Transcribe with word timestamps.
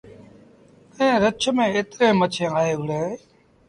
ائيٚݩٚ 0.97 1.21
رڇ 1.23 1.41
ميݩ 1.55 1.73
ايتريݩ 1.75 2.17
مڇيٚنٚ 2.19 2.55
آئي 2.59 2.73
وهُڙينٚ 2.77 3.11